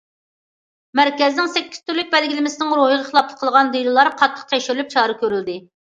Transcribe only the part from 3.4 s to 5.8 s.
قىلغان دېلولار قاتتىق تەكشۈرۈلۈپ چارە كۆرۈلدى.